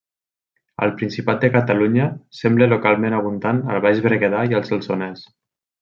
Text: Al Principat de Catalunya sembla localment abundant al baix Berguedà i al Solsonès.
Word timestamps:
Al 0.85 0.93
Principat 1.01 1.43
de 1.43 1.51
Catalunya 1.57 2.07
sembla 2.39 2.69
localment 2.73 3.17
abundant 3.21 3.63
al 3.75 3.85
baix 3.87 4.03
Berguedà 4.09 4.43
i 4.53 4.63
al 4.63 4.67
Solsonès. 4.73 5.29